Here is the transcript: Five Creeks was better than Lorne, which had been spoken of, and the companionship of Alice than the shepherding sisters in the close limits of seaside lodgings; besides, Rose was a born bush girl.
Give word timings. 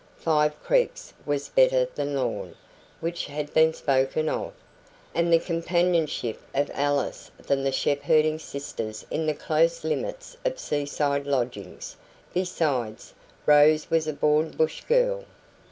Five 0.17 0.59
Creeks 0.63 1.13
was 1.27 1.49
better 1.49 1.85
than 1.93 2.15
Lorne, 2.15 2.55
which 3.01 3.27
had 3.27 3.53
been 3.53 3.71
spoken 3.71 4.29
of, 4.29 4.51
and 5.13 5.31
the 5.31 5.37
companionship 5.37 6.41
of 6.55 6.71
Alice 6.73 7.29
than 7.37 7.63
the 7.63 7.71
shepherding 7.71 8.39
sisters 8.39 9.05
in 9.11 9.27
the 9.27 9.35
close 9.35 9.83
limits 9.83 10.35
of 10.43 10.57
seaside 10.57 11.27
lodgings; 11.27 11.97
besides, 12.33 13.13
Rose 13.45 13.91
was 13.91 14.07
a 14.07 14.13
born 14.13 14.49
bush 14.49 14.81
girl. 14.85 15.23